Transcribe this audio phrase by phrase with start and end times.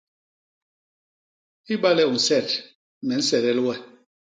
[1.73, 2.49] Ibale u nset
[3.05, 3.75] me nsedel we.